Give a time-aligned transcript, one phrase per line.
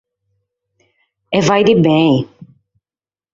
[1.37, 2.15] E faghet bene.